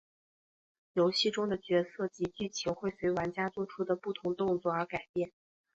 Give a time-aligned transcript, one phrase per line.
[0.93, 5.31] 游戏中的角色及剧情会随玩家作出的不同动作而改变。